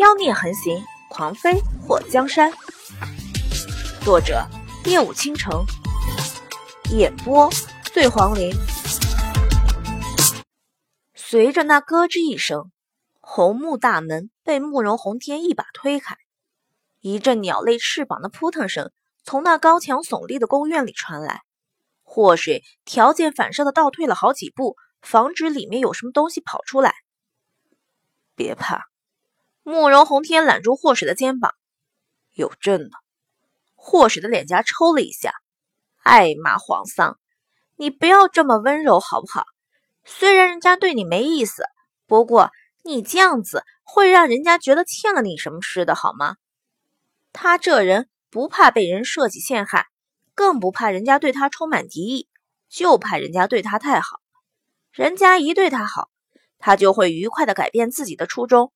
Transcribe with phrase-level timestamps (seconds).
[0.00, 2.50] 妖孽横行，狂飞或江山。
[4.02, 4.46] 作者：
[4.86, 5.62] 夜舞倾城，
[6.90, 7.50] 演播：
[7.92, 8.50] 醉黄林。
[11.14, 12.72] 随着那咯吱一声，
[13.20, 16.16] 红木大门被慕容红天一把推开，
[17.00, 18.90] 一阵鸟类翅膀的扑腾声
[19.22, 21.42] 从那高墙耸立的宫院里传来。
[22.02, 26.94] 祸水条件反射的倒退了好几步，防止里面有什么东西跑出来。
[28.34, 28.89] 别怕。
[29.62, 31.52] 慕容红天揽住霍水的肩膀，
[32.34, 32.90] 有朕呢。
[33.74, 35.32] 霍水的脸颊抽了一下，
[36.02, 37.18] 艾玛皇桑，
[37.76, 39.44] 你不要这么温柔好不好？
[40.04, 41.62] 虽然人家对你没意思，
[42.06, 42.50] 不过
[42.82, 46.36] 你这样子会让人家觉得欠了你什么似的，好吗？
[47.32, 49.86] 他这人不怕被人设计陷害，
[50.34, 52.28] 更不怕人家对他充满敌意，
[52.68, 54.20] 就怕人家对他太好。
[54.90, 56.08] 人家一对他好，
[56.58, 58.72] 他就会愉快的改变自己的初衷。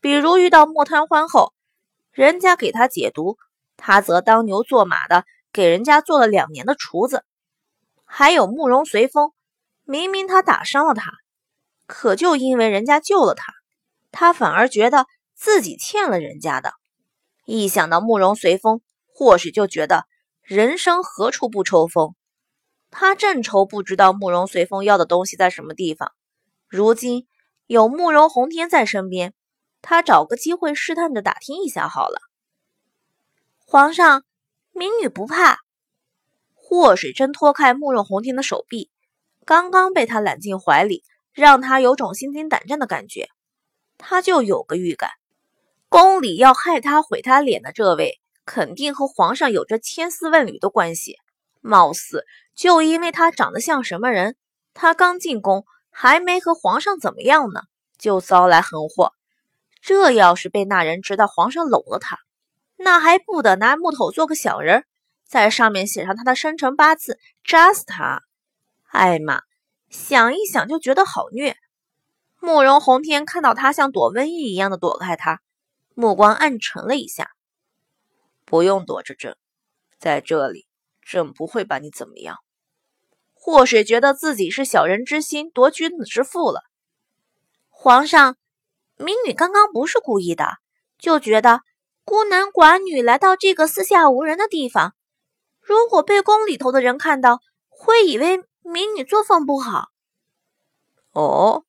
[0.00, 1.52] 比如遇到莫贪欢后，
[2.12, 3.36] 人家给他解毒，
[3.76, 7.24] 他则当牛做马的给人家做了两年的厨子。
[8.04, 9.32] 还有慕容随风，
[9.84, 11.12] 明明他打伤了他，
[11.86, 13.52] 可就因为人家救了他，
[14.12, 16.74] 他反而觉得自己欠了人家的。
[17.44, 18.80] 一想到慕容随风，
[19.12, 20.06] 或许就觉得
[20.42, 22.14] 人生何处不抽风。
[22.90, 26.12] 他正愁不知道慕容随风要的东西在什么地方，
[26.68, 27.26] 如今
[27.66, 29.34] 有慕容红天在身边。
[29.80, 32.20] 他找个机会试探着打听一下好了。
[33.64, 34.24] 皇上，
[34.72, 35.58] 民女不怕。
[36.54, 38.90] 祸水真脱开慕容红天的手臂，
[39.44, 43.28] 刚刚被他揽进怀里，让他有种心惊胆战的感觉。
[43.96, 45.10] 他就有个预感，
[45.88, 51.16] 宫里要害他毁他脸的这位，肯定和皇上有着千丝万缕的关系。
[51.60, 54.36] 貌似就因为他长得像什么人，
[54.74, 57.62] 他刚进宫还没和皇上怎么样呢，
[57.98, 59.12] 就遭来横祸。
[59.80, 62.18] 这要是被那人知道皇上搂了他，
[62.76, 64.84] 那还不得拿木头做个小人，
[65.24, 68.22] 在上面写上他的生辰八字，扎死他！
[68.90, 69.42] 哎妈，
[69.88, 71.56] 想一想就觉得好虐。
[72.40, 75.40] 慕容红天看到他像躲瘟疫一样的躲开他，
[75.94, 77.30] 目光暗沉了一下。
[78.44, 79.36] 不用躲着朕，
[79.98, 80.66] 在这里，
[81.02, 82.38] 朕不会把你怎么样。
[83.34, 86.62] 祸水觉得自己是小人之心夺君子之腹了，
[87.68, 88.36] 皇上。
[88.98, 90.58] 民女刚刚不是故意的，
[90.98, 91.60] 就觉得
[92.04, 94.94] 孤男寡女来到这个四下无人的地方，
[95.60, 97.38] 如果被宫里头的人看到，
[97.68, 99.88] 会以为民女作风不好。
[101.12, 101.64] 哦，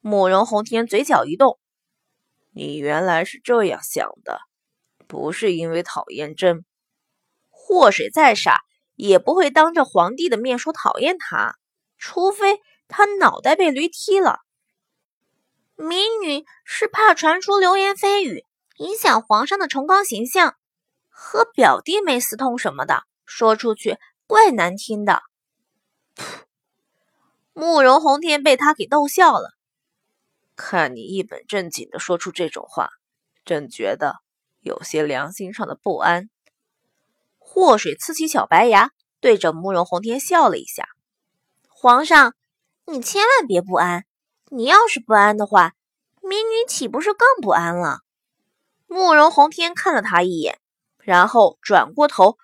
[0.00, 1.58] 慕容红天嘴角一动，
[2.52, 4.40] 你原来是这样想的，
[5.06, 6.64] 不是因为讨厌朕。
[7.48, 8.60] 祸水再傻，
[8.96, 11.56] 也不会当着皇帝的面说讨厌他，
[11.96, 14.40] 除非他脑袋被驴踢了。
[15.76, 18.44] 民女是怕传出流言蜚语，
[18.76, 20.56] 影响皇上的崇高形象，
[21.08, 25.22] 和表弟妹私通什么的，说出去怪难听的。
[27.52, 29.50] 慕容红天被他给逗笑了，
[30.54, 32.90] 看你一本正经的说出这种话，
[33.44, 34.16] 朕觉得
[34.60, 36.30] 有些良心上的不安。
[37.38, 40.88] 祸水呲起小白牙，对着慕容红天笑了一下
[41.68, 42.34] ：“皇上，
[42.86, 44.04] 你千万别不安。”
[44.56, 45.72] 你要是不安的话，
[46.22, 48.02] 民女岂不是更不安了？
[48.86, 50.60] 慕容红天看了他一眼，
[50.98, 52.38] 然后转过头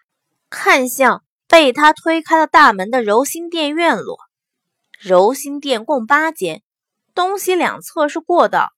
[0.49, 4.19] 看向被他推开了大门的柔心殿院落。
[4.99, 6.65] 柔心殿共八间，
[7.15, 8.71] 东西两侧是过道，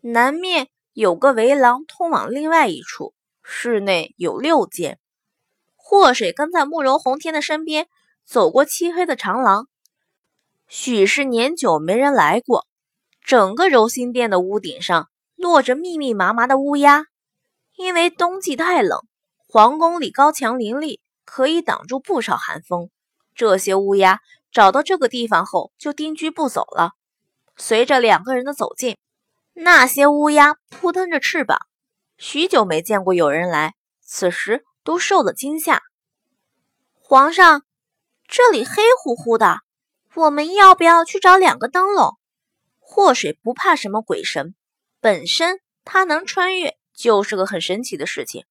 [0.00, 3.14] 南面有个围廊通往另外一处。
[3.44, 4.98] 室内有六间。
[5.76, 7.86] 祸水跟在慕容红天的身边，
[8.24, 9.68] 走过漆黑的长廊。
[10.76, 12.66] 许是年久没人来过，
[13.22, 17.04] 整个柔心殿的屋顶上落着密密麻麻的乌鸦。
[17.76, 18.98] 因为冬季太冷，
[19.46, 22.90] 皇宫里高墙林立，可以挡住不少寒风。
[23.36, 24.18] 这些乌鸦
[24.50, 26.90] 找到这个地方后就定居不走了。
[27.56, 28.98] 随着两个人的走近，
[29.52, 31.56] 那些乌鸦扑腾着翅膀，
[32.18, 35.82] 许久没见过有人来，此时都受了惊吓。
[37.00, 37.62] 皇上，
[38.26, 39.60] 这里黑乎乎的。
[40.14, 42.16] 我们要不要去找两个灯笼？
[42.78, 44.54] 祸水不怕什么鬼神，
[45.00, 48.44] 本身他能穿越就是个很神奇的事情。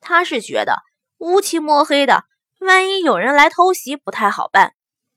[0.00, 0.76] 他是觉得
[1.18, 2.24] 乌漆抹黑的，
[2.60, 4.74] 万一有人来偷袭不太好办。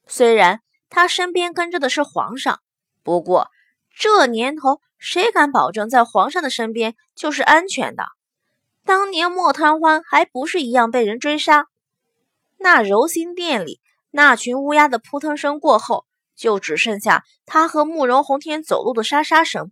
[0.08, 2.62] 虽然他身边跟着的是皇上，
[3.04, 3.50] 不过
[3.96, 8.06] 这年头谁敢保证在皇上的身边就是安全的？
[8.84, 11.68] 当年莫贪欢还不是一样被人追杀？
[12.58, 13.80] 那柔心殿里。
[14.12, 16.06] 那群乌鸦的扑腾声过后，
[16.36, 19.72] 就只剩下他和慕容红天走路的沙沙声。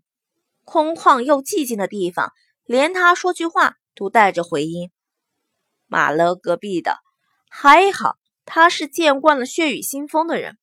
[0.63, 2.31] 空旷又寂静的地方，
[2.63, 4.91] 连他说句话都带着回音。
[5.87, 6.99] 马勒隔壁的
[7.49, 10.57] 还好，他是见惯了血雨腥风的人。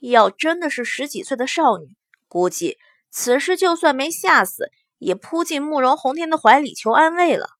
[0.00, 1.94] 要真的是十几岁的少女，
[2.26, 2.78] 估计
[3.10, 7.50] 此时就算没吓死，也扑进慕容红天的怀里求安慰了。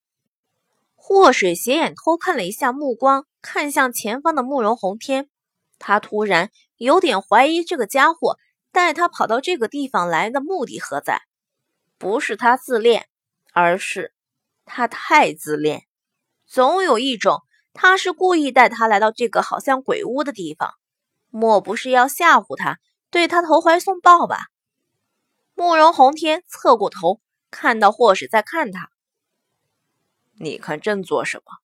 [0.96, 5.28] 祸水斜眼偷看了一下，目光看向前方的慕容红天，
[5.82, 8.38] 他突然有点怀疑这个家伙
[8.70, 11.22] 带他跑到这个地方来的目的何在？
[11.98, 13.08] 不是他自恋，
[13.52, 14.14] 而是
[14.64, 15.88] 他太自恋。
[16.46, 17.42] 总有一种，
[17.72, 20.74] 他是故意带他来到这个好像鬼屋的地方。
[21.30, 22.78] 莫不是要吓唬他，
[23.10, 24.46] 对他投怀送抱吧？
[25.54, 27.20] 慕容红天侧过头，
[27.50, 28.90] 看到霍水在看他。
[30.38, 31.58] 你看朕做什么？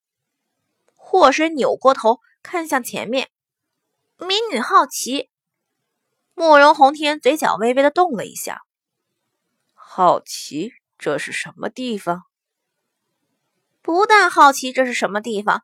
[0.94, 3.30] 霍水扭过头看向前面，
[4.18, 5.30] 民女好奇。
[6.34, 8.62] 慕容红天嘴角微微的动了一下，
[9.74, 12.22] 好奇这是什么地方？
[13.82, 15.62] 不但好奇这是什么地方，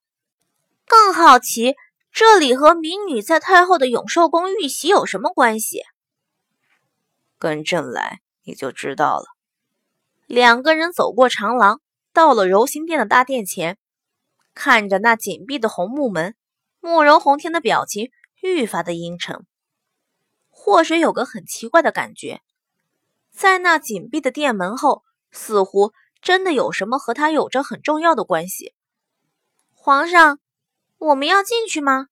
[0.86, 1.74] 更好奇。
[2.10, 5.82] 这里和民女在太后的永寿宫遇袭有什么关系？
[7.38, 9.26] 跟朕来，你就知道了。
[10.26, 11.80] 两个人走过长廊，
[12.12, 13.78] 到了柔心殿的大殿前，
[14.54, 16.36] 看着那紧闭的红木门，
[16.80, 18.10] 慕容红天的表情
[18.52, 19.46] 愈发的阴沉。
[20.50, 22.42] 或许有个很奇怪的感觉，
[23.30, 28.74] 在那紧闭的殿门后，似乎真的有什么和他有着很重要的关系。
[29.72, 30.38] 皇上。
[30.96, 32.06] 我们要进去吗？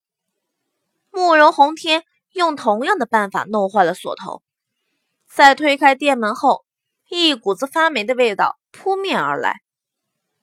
[1.11, 4.43] 慕容红天用同样的办法弄坏了锁头，
[5.27, 6.67] 在推开店门后，
[7.09, 9.63] 一股子发霉的味道扑面而来。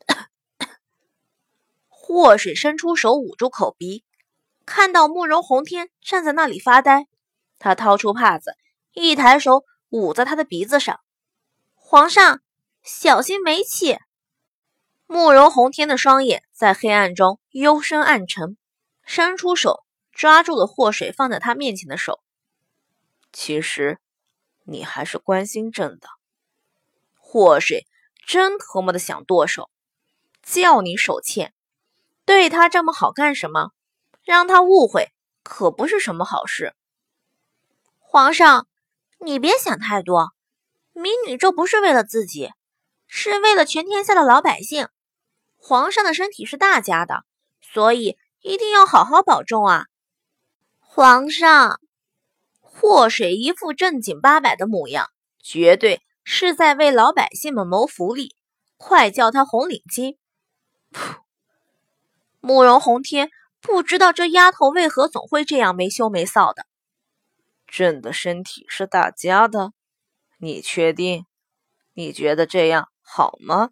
[1.89, 4.03] 祸水伸出手捂住口鼻，
[4.69, 7.07] 看到慕容红天站在那里发呆，
[7.57, 8.55] 他掏出帕子，
[8.93, 10.99] 一抬手捂在他的鼻子上。
[11.73, 12.41] 皇上，
[12.83, 13.97] 小心霉气！
[15.07, 18.57] 慕容红天的双眼在黑暗中幽深暗沉，
[19.03, 22.19] 伸出手抓住了祸水放在他面前的手。
[23.33, 23.97] 其实，
[24.65, 26.07] 你还是关心朕的。
[27.15, 27.87] 祸水
[28.27, 29.71] 真特么的想剁手，
[30.43, 31.55] 叫你手欠，
[32.23, 33.71] 对他这么好干什么？
[34.29, 35.11] 让他误会
[35.41, 36.75] 可不是什么好事。
[37.97, 38.67] 皇上，
[39.19, 40.33] 你别想太多，
[40.93, 42.51] 民女这不是为了自己，
[43.07, 44.87] 是为了全天下的老百姓。
[45.57, 47.23] 皇上的身体是大家的，
[47.59, 49.85] 所以一定要好好保重啊！
[50.79, 51.79] 皇上，
[52.59, 55.09] 祸水一副正经八百的模样，
[55.41, 58.35] 绝对是在为老百姓们谋福利。
[58.77, 60.17] 快叫他红领巾！
[60.91, 61.17] 噗！
[62.39, 63.29] 慕容红天
[63.61, 66.65] 不知道这丫头为何总会这样没羞没臊的。
[67.67, 69.73] 朕的身体是大家的，
[70.39, 71.25] 你确定？
[71.93, 73.71] 你觉得这样好吗？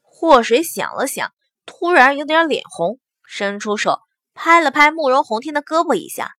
[0.00, 1.32] 祸水想了想，
[1.66, 3.98] 突然有点脸红，伸出手
[4.34, 6.36] 拍了拍慕容红天的胳膊一下。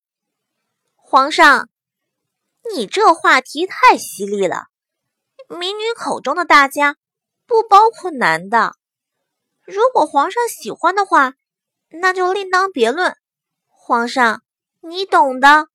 [0.96, 1.70] 皇上，
[2.74, 4.68] 你这话题太犀利了。
[5.50, 6.96] 民女口中的大家
[7.46, 8.76] 不包括男的。
[9.64, 11.34] 如果皇上喜欢的话，
[11.92, 13.16] 那就另当别论。
[13.68, 14.42] 皇上，
[14.82, 15.68] 你懂的。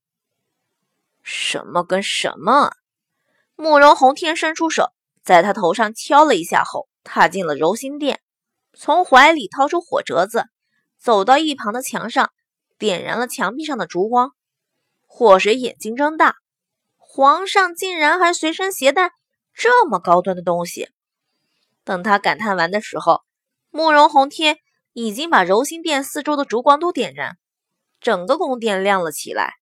[1.23, 2.73] 什么跟什么？
[3.55, 4.93] 慕容红天伸出手，
[5.23, 6.89] 在他头上敲了一下后。
[7.09, 8.21] 踏进了柔心殿，
[8.75, 10.47] 从怀里掏出火折子，
[10.99, 12.33] 走到一旁的墙上，
[12.79, 14.33] 点燃了墙壁上的烛光。
[15.07, 16.35] 祸水眼睛睁大，
[16.97, 19.13] 皇上竟然还随身携带
[19.55, 20.91] 这么高端的东西。
[21.85, 23.23] 等他感叹完的时候，
[23.71, 24.59] 慕容红天
[24.97, 27.37] 已经把柔心殿四周的烛光都点燃，
[28.01, 29.57] 整个宫殿亮了起来。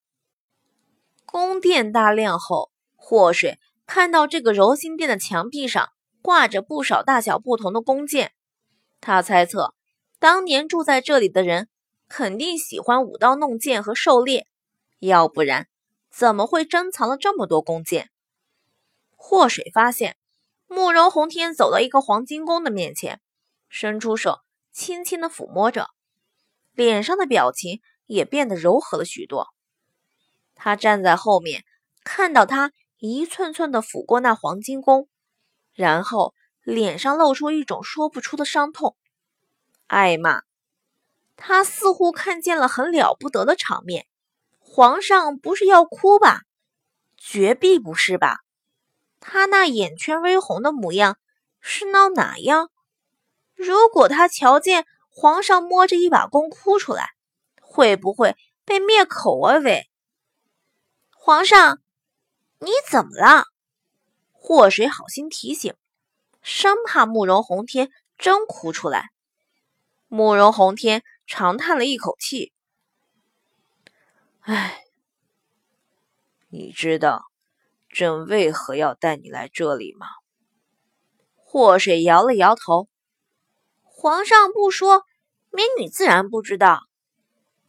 [1.27, 5.89] 宫殿大亮后，祸水看到这个柔心殿的墙壁上。
[6.23, 8.33] 挂着不少大小不同的弓箭，
[9.03, 9.75] 他猜测，
[10.19, 11.69] 当年住在这里的人
[12.09, 14.47] 肯定喜欢舞刀弄剑和狩猎，
[15.01, 15.69] 要不然
[16.11, 18.11] 怎么会珍藏了这么多弓箭？
[19.17, 20.17] 祸水发现，
[20.67, 23.21] 慕容红天走到一个黄金弓的面前，
[23.69, 24.39] 伸出手
[24.75, 25.89] 轻轻的抚摸着，
[26.73, 29.47] 脸上的表情也变得柔和了许多。
[30.57, 31.65] 他站在后面，
[32.03, 35.09] 看到他一寸寸的抚过那黄金弓。
[35.73, 38.97] 然后脸上露出一种说不出的伤痛。
[39.87, 40.43] 艾玛，
[41.37, 44.07] 他似乎看见了很了不得的场面。
[44.59, 46.43] 皇上不是要哭吧？
[47.17, 48.39] 绝壁不是吧？
[49.21, 51.17] 他那眼圈微红的模样
[51.61, 52.71] 是闹哪样？
[53.55, 57.11] 如果他瞧见皇上摸着一把弓哭出来，
[57.61, 59.59] 会不会被灭口啊？
[59.59, 59.89] 喂，
[61.11, 61.81] 皇上，
[62.59, 63.45] 你怎么了？
[64.33, 65.75] 祸水好心提醒，
[66.43, 69.11] 生怕慕容洪天真哭出来。
[70.09, 72.53] 慕容洪天长叹了一口气
[74.43, 74.85] ：“唉，
[76.49, 77.25] 你知道
[77.89, 80.07] 朕为何要带你来这里吗？”
[81.35, 82.89] 祸水摇了摇头
[84.05, 85.07] ：“皇上不说，
[85.51, 86.83] 民女自然不知道。”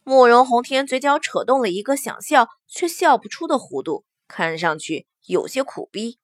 [0.04, 6.18] 慕容洪天嘴角扯动了一个想笑却笑不出的弧度，看上去有些苦逼。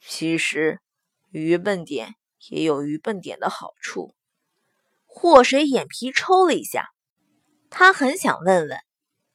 [0.00, 0.78] 其实，
[1.32, 2.14] 愚笨点
[2.50, 4.14] 也有愚笨点的好处。
[5.06, 6.90] 祸水眼皮抽了一下，
[7.70, 8.78] 他很想问问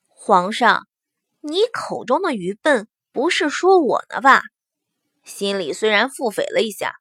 [0.08, 0.88] 皇上
[1.44, 4.42] ：“你口中的愚笨，不是说我呢吧？”
[5.26, 6.96] 心里虽然腹诽了一下，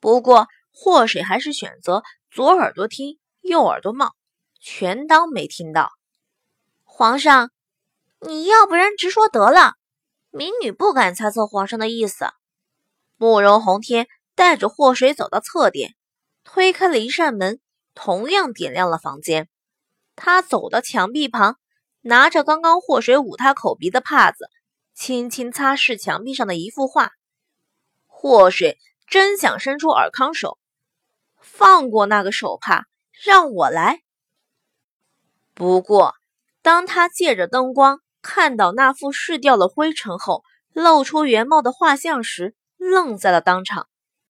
[0.00, 4.12] 不过祸水还是选择左耳朵听，右耳朵冒。
[4.60, 5.90] 全当没听到，
[6.82, 7.50] 皇上，
[8.20, 9.74] 你要不然直说得了。
[10.30, 12.26] 民女不敢猜测皇上的意思。
[13.16, 15.94] 慕容洪天带着祸水走到侧殿，
[16.42, 17.60] 推开了一扇门，
[17.94, 19.48] 同样点亮了房间。
[20.16, 21.58] 他走到墙壁旁，
[22.00, 24.48] 拿着刚刚祸水捂他口鼻的帕子，
[24.94, 27.12] 轻轻擦拭墙壁上的一幅画。
[28.06, 30.58] 祸水真想伸出尔康手，
[31.44, 32.86] 放过那个手帕，
[33.24, 34.00] 让我来。
[35.54, 36.14] 不过，
[36.62, 43.86] 当他借着灯光看到那副拭掉了灰尘后露出原貌的画像时，愣在了当场。